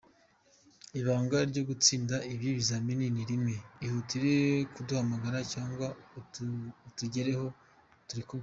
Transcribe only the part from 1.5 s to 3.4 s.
gutsinda ibi bizamini ni